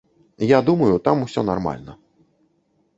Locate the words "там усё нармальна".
1.05-1.99